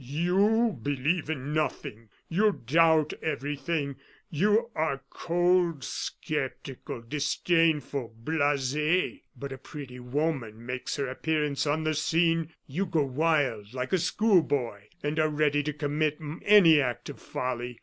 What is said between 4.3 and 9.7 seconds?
you are cold, sceptical, disdainful, blase. But a